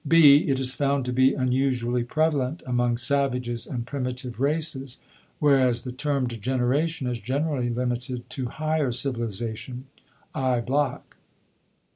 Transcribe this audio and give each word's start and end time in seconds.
(b) 0.07 0.49
It 0.49 0.59
is 0.59 0.73
found 0.73 1.05
to 1.05 1.13
be 1.13 1.35
unusually 1.35 2.03
prevalent 2.03 2.63
among 2.65 2.97
savages 2.97 3.67
and 3.67 3.85
primitive 3.85 4.39
races, 4.39 4.97
whereas 5.37 5.83
the 5.83 5.91
term 5.91 6.25
degeneration 6.25 7.05
is 7.05 7.19
generally 7.19 7.69
limited 7.69 8.27
to 8.31 8.47
higher 8.47 8.91
civilization 8.91 9.85
(I. 10.33 10.59
Bloch). 10.61 11.15